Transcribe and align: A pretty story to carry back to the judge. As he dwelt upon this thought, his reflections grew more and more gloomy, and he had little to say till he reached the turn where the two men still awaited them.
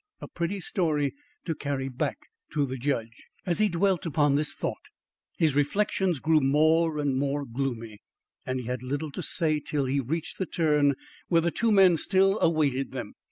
A 0.19 0.27
pretty 0.27 0.59
story 0.59 1.13
to 1.45 1.53
carry 1.53 1.87
back 1.87 2.17
to 2.53 2.65
the 2.65 2.75
judge. 2.79 3.27
As 3.45 3.59
he 3.59 3.69
dwelt 3.69 4.03
upon 4.03 4.33
this 4.33 4.51
thought, 4.51 4.85
his 5.37 5.55
reflections 5.55 6.17
grew 6.19 6.39
more 6.41 6.97
and 6.97 7.15
more 7.15 7.45
gloomy, 7.45 7.99
and 8.43 8.59
he 8.59 8.65
had 8.65 8.81
little 8.81 9.11
to 9.11 9.21
say 9.21 9.59
till 9.59 9.85
he 9.85 9.99
reached 9.99 10.39
the 10.39 10.47
turn 10.47 10.95
where 11.27 11.41
the 11.41 11.51
two 11.51 11.71
men 11.71 11.97
still 11.97 12.39
awaited 12.39 12.93
them. 12.93 13.13